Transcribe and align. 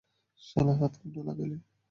শালা 0.41 0.73
হাত 0.79 0.93
কেমনে 0.99 1.21
লাগাইলি? 1.27 1.57